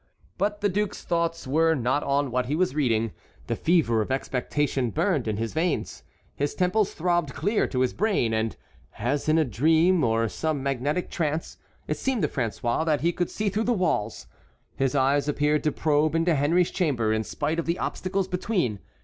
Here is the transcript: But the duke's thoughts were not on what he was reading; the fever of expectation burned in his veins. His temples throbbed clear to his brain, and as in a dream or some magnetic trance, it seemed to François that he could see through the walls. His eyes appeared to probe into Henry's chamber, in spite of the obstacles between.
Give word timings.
But 0.39 0.61
the 0.61 0.67
duke's 0.67 1.03
thoughts 1.03 1.45
were 1.45 1.75
not 1.75 2.01
on 2.01 2.31
what 2.31 2.47
he 2.47 2.55
was 2.55 2.73
reading; 2.73 3.11
the 3.45 3.55
fever 3.55 4.01
of 4.01 4.09
expectation 4.09 4.89
burned 4.89 5.27
in 5.27 5.37
his 5.37 5.53
veins. 5.53 6.01
His 6.35 6.55
temples 6.55 6.95
throbbed 6.95 7.35
clear 7.35 7.67
to 7.67 7.81
his 7.81 7.93
brain, 7.93 8.33
and 8.33 8.57
as 8.97 9.29
in 9.29 9.37
a 9.37 9.45
dream 9.45 10.03
or 10.03 10.27
some 10.27 10.63
magnetic 10.63 11.11
trance, 11.11 11.59
it 11.87 11.97
seemed 11.97 12.23
to 12.23 12.27
François 12.27 12.83
that 12.83 13.01
he 13.01 13.11
could 13.11 13.29
see 13.29 13.47
through 13.49 13.65
the 13.65 13.73
walls. 13.73 14.25
His 14.75 14.95
eyes 14.95 15.27
appeared 15.27 15.63
to 15.65 15.71
probe 15.71 16.15
into 16.15 16.33
Henry's 16.33 16.71
chamber, 16.71 17.13
in 17.13 17.23
spite 17.23 17.59
of 17.59 17.67
the 17.67 17.77
obstacles 17.77 18.27
between. 18.27 18.79